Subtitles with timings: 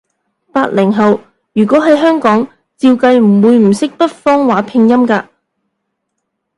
[0.51, 1.19] 八零後，
[1.53, 2.43] 如果喺香港，
[2.75, 5.27] 照計唔會識北方話拼音㗎